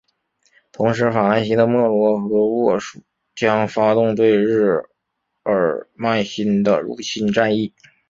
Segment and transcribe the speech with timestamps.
[0.71, 3.03] 同时法兰西的莫罗和喔戌
[3.35, 4.81] 将发动对日
[5.43, 7.71] 耳曼新的入侵战役。